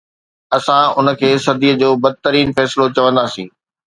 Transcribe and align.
اسان 0.57 0.85
ان 0.99 1.07
کي 1.19 1.29
صدي 1.45 1.71
جو 1.81 1.89
بدترين 2.03 2.49
فيصلو 2.55 2.85
چونداسون 2.95 3.47